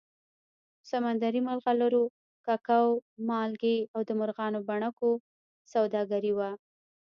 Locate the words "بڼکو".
4.67-5.11